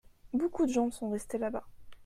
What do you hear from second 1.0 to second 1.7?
restés là-bas.